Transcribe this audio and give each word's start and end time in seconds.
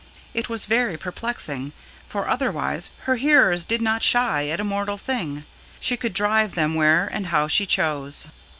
It 0.33 0.47
has 0.47 0.65
very 0.65 0.97
perplexing; 0.97 1.73
for 2.07 2.27
otherwise 2.27 2.89
her 3.01 3.17
hearers 3.17 3.63
did 3.63 3.83
not 3.83 4.01
shy 4.01 4.47
at 4.47 4.59
a 4.59 4.63
mortal 4.63 4.97
thing; 4.97 5.43
she 5.79 5.95
could 5.95 6.15
drive 6.15 6.55
them 6.55 6.73
where 6.73 7.05
and 7.05 7.27
how 7.27 7.47
she 7.47 7.67
chose. 7.67 8.25